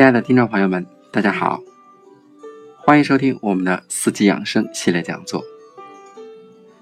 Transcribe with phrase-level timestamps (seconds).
[0.00, 1.60] 亲爱的听众朋友们，大家好，
[2.78, 5.44] 欢迎收听我们的四季养生系列讲座。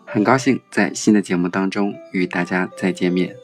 [0.06, 3.34] 很高兴在新的节目当中与大家再见面。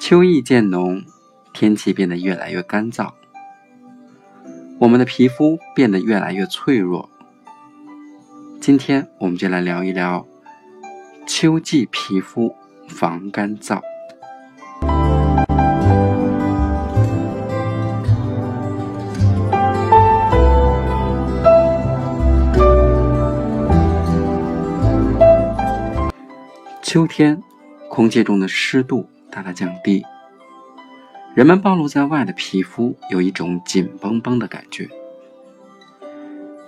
[0.00, 1.04] 秋意渐浓，
[1.52, 3.12] 天气变得越来越干燥，
[4.80, 7.08] 我们的皮肤变得越来越脆弱。
[8.60, 10.26] 今天我们就来聊一聊
[11.24, 12.56] 秋季皮肤
[12.88, 13.80] 防干燥。
[26.96, 27.42] 秋天，
[27.90, 30.02] 空气中的湿度大大降低，
[31.34, 34.88] 人们暴露在外的皮肤有一种紧绷绷的感觉，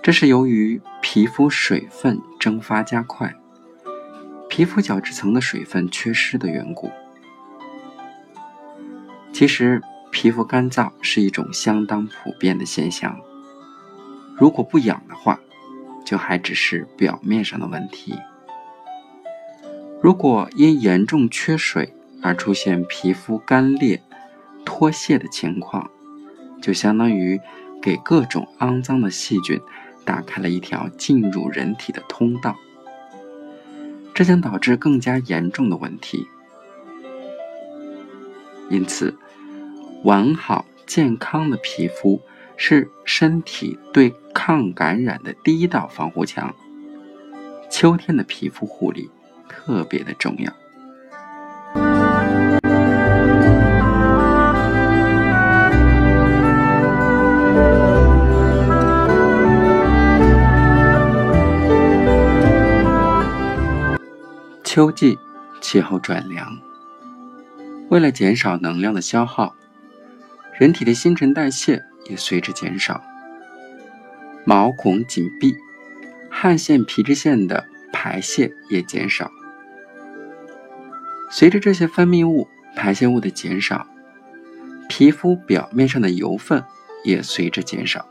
[0.03, 3.33] 这是由于皮肤水分蒸发加快，
[4.47, 6.91] 皮肤角质层的水分缺失的缘故。
[9.33, 9.81] 其实，
[10.11, 13.19] 皮肤干燥是一种相当普遍的现象，
[14.37, 15.39] 如果不养的话，
[16.05, 18.13] 就还只是表面上的问题。
[20.01, 24.01] 如果因严重缺水而出现皮肤干裂、
[24.63, 25.91] 脱屑的情况，
[26.61, 27.39] 就相当于
[27.81, 29.59] 给各种肮脏的细菌
[30.05, 32.55] 打开了一条进入人体的通道，
[34.13, 36.27] 这将导致更加严重的问题。
[38.69, 39.17] 因此，
[40.03, 42.21] 完好健康的皮肤
[42.55, 46.55] 是身体对抗感染的第一道防护墙。
[47.69, 49.09] 秋天的皮肤护理。
[49.49, 50.53] 特别的重要。
[64.63, 65.17] 秋季
[65.59, 66.47] 气候转凉，
[67.89, 69.55] 为了减少能量的消耗，
[70.57, 73.01] 人体的新陈代谢也随之减少，
[74.45, 75.55] 毛孔紧闭，
[76.29, 79.29] 汗腺、皮脂腺的排泄也减少。
[81.29, 83.85] 随着这些分泌物、排泄物的减少，
[84.89, 86.63] 皮肤表面上的油分
[87.03, 88.07] 也随之减少。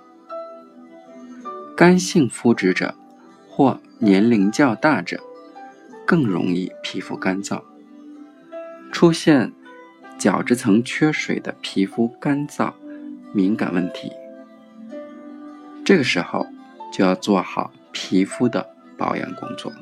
[1.77, 2.95] 干性肤质者
[3.49, 5.21] 或年龄较大者
[6.07, 7.63] 更容易皮肤干燥，
[8.93, 9.53] 出现
[10.19, 12.73] 角质层缺水的皮肤干燥、
[13.33, 14.13] 敏感问题。
[15.85, 16.47] 这个时候
[16.93, 19.73] 就要做好皮肤的保养工作。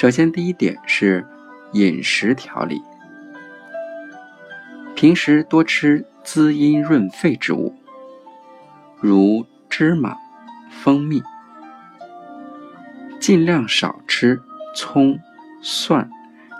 [0.00, 1.26] 首先，第一点是
[1.74, 2.80] 饮食调理。
[4.96, 7.74] 平时多吃滋阴润肺之物，
[8.98, 10.16] 如芝麻、
[10.70, 11.22] 蜂蜜，
[13.20, 14.40] 尽量少吃
[14.74, 15.20] 葱、
[15.60, 16.08] 蒜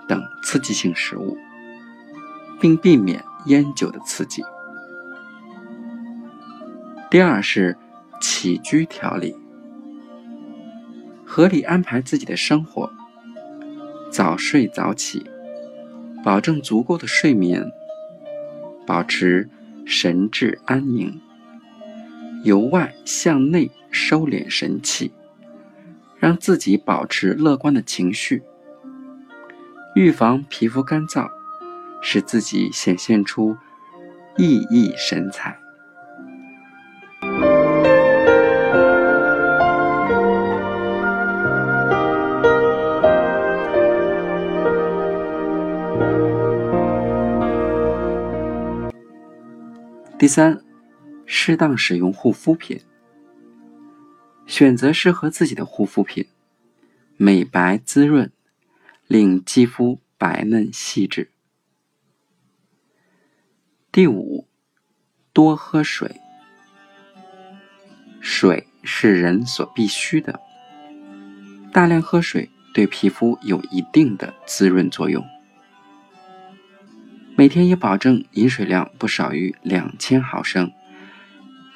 [0.06, 1.38] 等刺激性食物，
[2.60, 4.42] 并避免烟酒的刺激。
[7.10, 7.74] 第二是
[8.20, 9.34] 起居调理，
[11.24, 12.92] 合理安排自己的生活。
[14.10, 15.24] 早睡早起，
[16.24, 17.70] 保证足够的睡眠，
[18.84, 19.48] 保持
[19.86, 21.20] 神志安宁，
[22.42, 25.12] 由外向内收敛神气，
[26.18, 28.42] 让自己保持乐观的情绪，
[29.94, 31.30] 预防皮肤干燥，
[32.02, 33.56] 使自己显现出
[34.36, 35.56] 熠熠神采。
[50.20, 50.62] 第三，
[51.24, 52.78] 适当使用护肤品，
[54.44, 56.26] 选择适合自己的护肤品，
[57.16, 58.30] 美白滋润，
[59.06, 61.30] 令肌肤白嫩细致。
[63.90, 64.46] 第五，
[65.32, 66.20] 多喝水，
[68.20, 70.38] 水是人所必须的，
[71.72, 75.24] 大量喝水对皮肤有一定的滋润作用。
[77.40, 80.70] 每天也保证饮水量不少于两千毫升，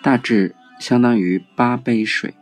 [0.02, 2.34] 大致相当于八杯水。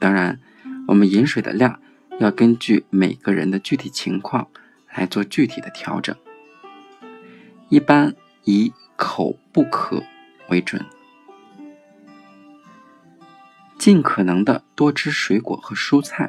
[0.00, 0.40] 当然，
[0.88, 1.80] 我们饮水的量
[2.18, 4.48] 要根据每个人的具体情况
[4.92, 6.16] 来做具体的调整。
[7.68, 10.02] 一般以口不渴
[10.48, 10.84] 为准。
[13.78, 16.28] 尽可能的多吃水果和蔬菜，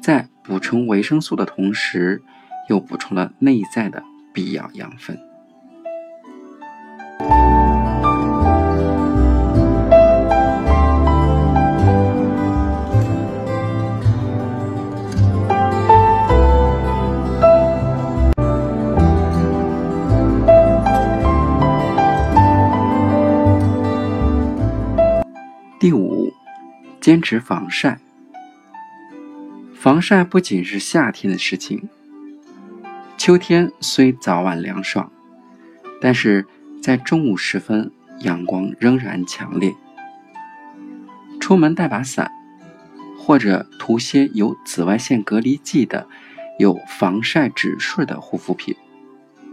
[0.00, 2.22] 在补充维生素的同时。
[2.68, 4.02] 又补充了内在的
[4.32, 5.18] 必要养分。
[25.78, 26.32] 第五
[27.00, 27.98] 坚持防晒。
[29.84, 31.90] 防晒不仅是夏天的事情
[33.24, 35.10] 秋天虽早晚凉爽，
[35.98, 36.46] 但是
[36.82, 37.90] 在中午时分，
[38.20, 39.72] 阳光仍然强烈。
[41.40, 42.30] 出门带把伞，
[43.18, 46.06] 或者涂些有紫外线隔离剂的、
[46.58, 48.76] 有防晒指数的护肤品，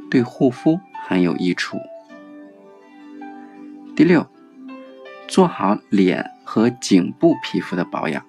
[0.09, 0.77] 对护肤
[1.07, 1.77] 很有益处。
[3.95, 4.27] 第六，
[5.29, 8.21] 做好脸和颈部皮肤的保养。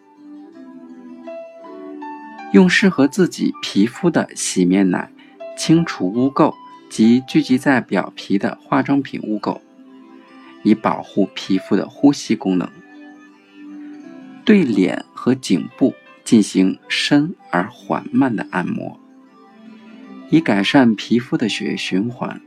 [2.52, 5.10] 用适合自己皮肤的洗面奶
[5.56, 6.54] 清除污垢
[6.90, 9.60] 及聚集在表皮的化妆品污垢，
[10.62, 12.68] 以保护皮肤的呼吸功能。
[14.44, 15.94] 对脸和颈部
[16.24, 18.98] 进行深而缓慢的按摩，
[20.30, 22.40] 以改善皮肤的血液循环。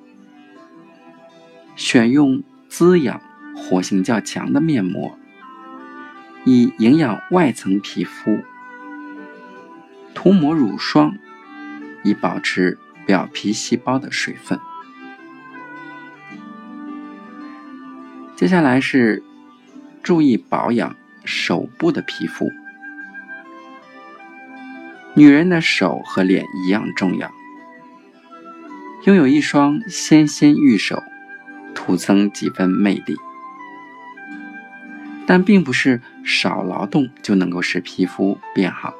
[1.77, 3.21] 选用滋养、
[3.55, 5.17] 活性较强的面膜，
[6.43, 8.39] 以营养外层皮肤。
[10.13, 11.17] 涂抹乳霜，
[12.03, 14.59] 以保持表皮细胞的水分。
[18.35, 19.23] 接下来是
[20.03, 22.49] 注意保养手部的皮肤。
[25.15, 27.31] 女人的手和脸一样重要，
[29.05, 31.01] 拥有一双纤纤玉手，
[31.73, 33.15] 徒增几分魅力。
[35.25, 38.93] 但并不是少劳动就能够使皮肤变好。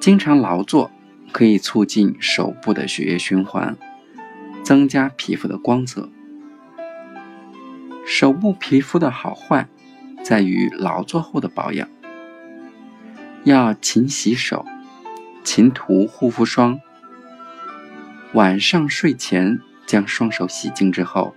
[0.00, 0.90] 经常劳作
[1.36, 3.76] 可以促进手部的血液循环，
[4.64, 6.08] 增加皮肤的光泽。
[8.06, 9.68] 手部皮肤的好坏
[10.24, 11.86] 在于劳作后的保养，
[13.44, 14.64] 要勤洗手，
[15.44, 16.80] 勤涂护肤霜。
[18.32, 21.36] 晚上睡前将双手洗净之后，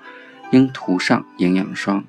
[0.51, 2.05] 应涂上营养霜，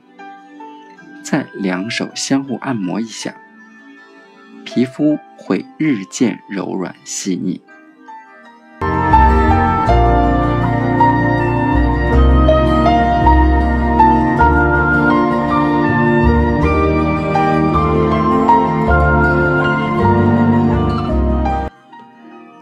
[1.24, 3.34] 再两手相互按摩一下。
[4.64, 7.60] 皮肤会日渐柔软细腻。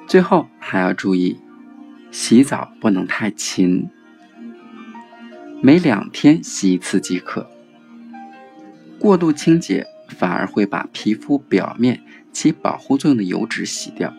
[0.09, 1.39] 最后还要注意，
[2.11, 3.89] 洗澡不能太勤，
[5.63, 7.49] 每两天洗一次即可。
[8.99, 9.87] 过度清洁。
[10.09, 12.03] 反而会把皮肤表面
[12.33, 14.15] 起保护作用的油脂洗掉。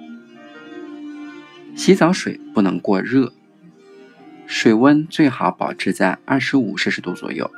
[1.76, 3.34] 洗澡水不能过热，
[4.46, 7.50] 水温最好保持在二十五摄氏度左右。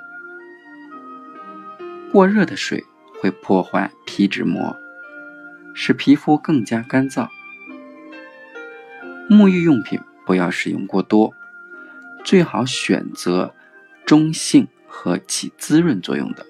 [2.09, 2.85] 过热的水
[3.19, 4.77] 会破坏皮脂膜，
[5.75, 7.27] 使皮肤更加干燥。
[9.31, 11.33] 沐浴用品不要使用过多，
[12.21, 13.55] 最好选择
[14.05, 16.45] 中性和起滋润作用的。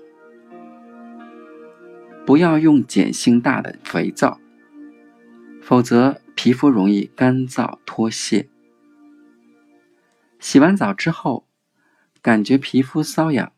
[2.26, 4.40] 不要用碱性大的肥皂，
[5.62, 8.50] 否则皮肤容易干燥脱屑。
[10.40, 11.48] 洗完澡之后，
[12.20, 13.52] 感觉皮肤瘙痒，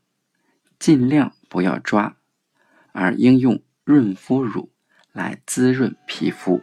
[0.78, 2.18] 尽量不要抓，
[2.92, 4.70] 而应用润肤乳
[5.14, 6.62] 来滋润皮肤。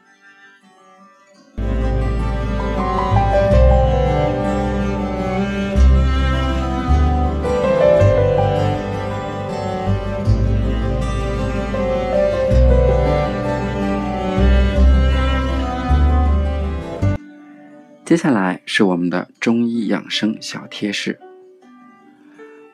[18.11, 21.21] 接下来是我们的中医养生小贴士：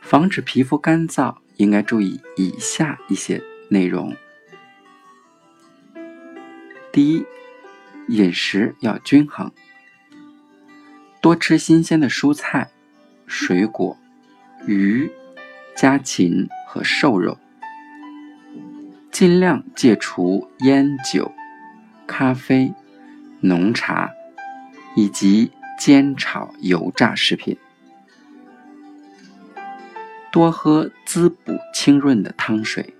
[0.00, 4.16] 防止皮肤干燥，应该注意以下一些内容。
[6.90, 7.26] 第一，
[8.08, 9.52] 饮食要均衡，
[11.20, 12.70] 多吃新鲜的蔬菜、
[13.26, 13.94] 水果、
[14.66, 15.12] 鱼、
[15.76, 17.36] 家禽和瘦肉，
[19.12, 21.30] 尽量戒除烟酒、
[22.06, 22.72] 咖啡、
[23.40, 24.15] 浓茶。
[24.96, 27.58] 以及煎炒油炸食品，
[30.32, 32.94] 多喝滋补清润的汤水，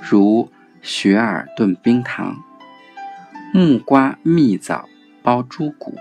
[0.00, 0.48] 如
[0.80, 2.40] 雪耳炖冰糖、
[3.52, 4.88] 木瓜蜜枣
[5.20, 5.98] 煲猪骨、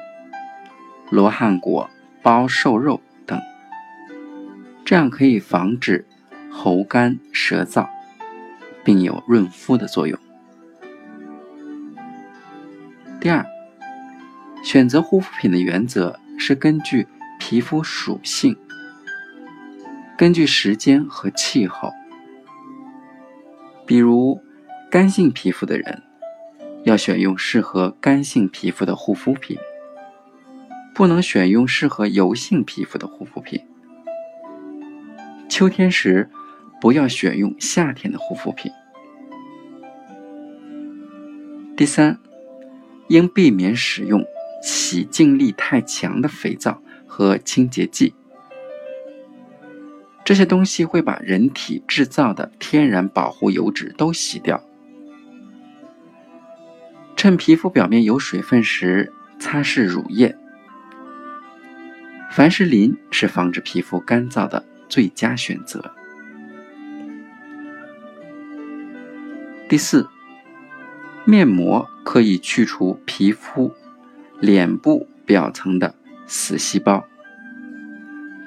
[1.10, 1.90] 罗汉果
[2.22, 3.42] 煲瘦肉等，
[4.86, 6.06] 这样可以防止
[6.52, 7.90] 喉干舌燥，
[8.84, 10.20] 并有润肤的作用。
[13.20, 13.57] 第二。
[14.64, 17.08] 选择护肤品的原则是根据
[17.40, 18.56] 皮肤属性，
[20.18, 21.92] 根据时间和气候。
[23.86, 24.42] 比如，
[24.92, 26.04] 干性皮肤的人
[26.84, 29.58] 要选用适合干性皮肤的护肤品，
[30.94, 33.62] 不能选用适合油性皮肤的护肤品。
[35.48, 36.30] 秋天时，
[36.82, 38.70] 不要选用夏天的护肤品。
[41.78, 42.20] 第三，
[43.08, 44.22] 应避免使用
[44.62, 48.14] 洗净力太强的肥皂和清洁剂，
[50.26, 54.62] 这些东西会把人体制造的天然保护油脂都洗掉。
[57.16, 60.38] 趁皮肤表面有水分时，擦拭乳液。
[62.30, 65.92] 凡士林是防止皮肤干燥的最佳选择。
[69.68, 70.08] 第四，
[71.26, 73.74] 面膜可以去除皮肤
[74.40, 75.96] 脸部表层的
[76.28, 77.06] 死细胞，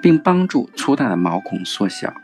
[0.00, 2.14] 并帮助粗大的毛孔缩小，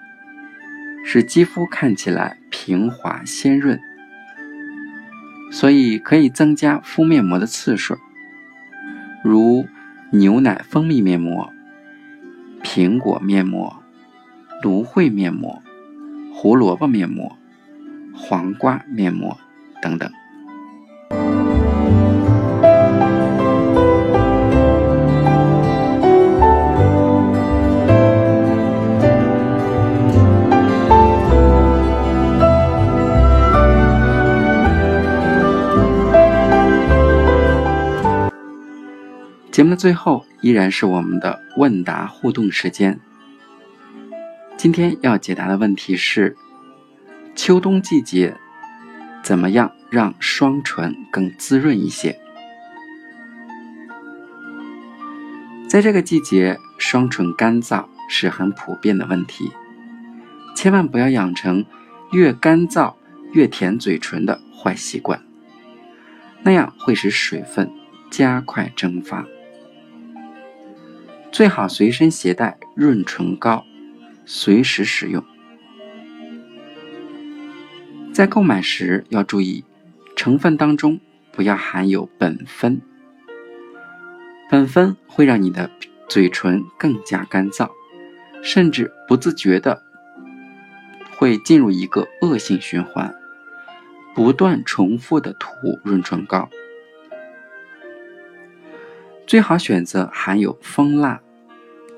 [1.04, 3.78] 使肌肤看起来平滑鲜润。
[5.52, 7.96] 所以可以增加敷面膜的次数，
[9.23, 9.66] 如
[10.11, 11.52] 牛奶蜂蜜面膜、
[12.62, 13.82] 苹果面膜、
[14.62, 15.62] 芦荟面膜、
[16.32, 17.37] 胡萝卜面膜、
[18.12, 19.38] 黄瓜面膜
[19.80, 20.11] 等等。
[39.56, 43.00] 节目的最后依然是我们的问答互动时间。
[44.54, 46.36] 今天要解答的问题是：
[47.34, 48.36] 秋冬季节
[49.25, 52.20] 怎么样让双唇更滋润一些？
[55.66, 59.50] 在这个季节，双唇干燥是很普遍的问题，
[60.54, 61.64] 千万不要养成
[62.12, 62.92] 越干燥
[63.32, 65.22] 越舔嘴唇的坏习惯，
[66.42, 67.72] 那样会使水分
[68.10, 69.25] 加快蒸发。
[71.36, 73.62] 最好随身携带润唇膏，
[74.24, 75.22] 随时使用。
[78.10, 79.62] 在购买时要注意，
[80.16, 80.98] 成分当中
[81.32, 82.80] 不要含有苯酚。
[84.50, 85.70] 苯酚会让你的
[86.08, 87.68] 嘴唇更加干燥，
[88.42, 89.82] 甚至不自觉的
[91.18, 93.14] 会进入一个恶性循环，
[94.14, 95.50] 不断重复的涂
[95.84, 96.48] 润唇膏。
[99.26, 101.20] 最好选择含有蜂蜡。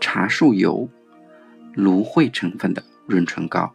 [0.00, 0.88] 茶树油、
[1.74, 3.74] 芦荟成分的润唇膏，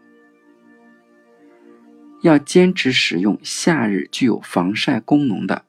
[2.22, 5.65] 要坚持使用夏日具有防晒功能的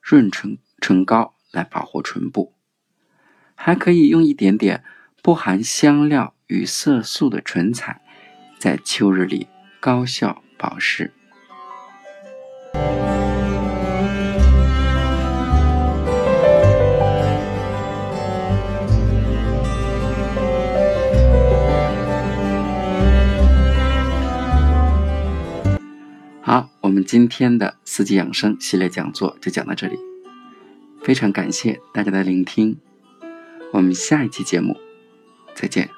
[0.00, 2.54] 润唇唇膏来保护唇部，
[3.54, 4.82] 还可以用一点点
[5.22, 8.00] 不含香料与色素的唇彩，
[8.58, 9.48] 在秋日里
[9.80, 11.12] 高效保湿。
[26.48, 29.98] 好我们今天的四季养生系列讲座就讲到这里，
[31.02, 32.78] 非常感谢大家的聆听，
[33.70, 34.74] 我们下一期节目
[35.54, 35.90] 再见。